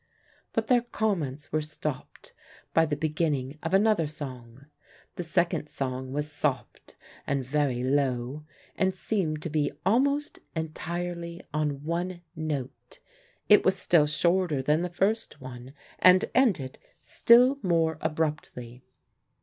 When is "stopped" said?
1.61-2.33